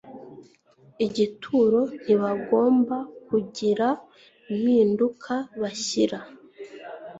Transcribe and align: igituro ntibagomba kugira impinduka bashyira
igituro 1.05 1.81
ntibagomba 2.01 2.97
kugira 3.27 3.87
impinduka 4.51 5.33
bashyira 5.61 6.19